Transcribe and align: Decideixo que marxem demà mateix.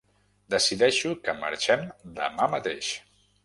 Decideixo 0.53 1.11
que 1.29 1.37
marxem 1.43 1.87
demà 2.19 2.51
mateix. 2.59 2.93